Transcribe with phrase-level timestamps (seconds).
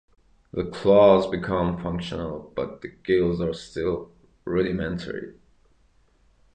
[0.51, 4.11] The claws become functional, but the gills are still
[4.45, 5.35] rudimentary.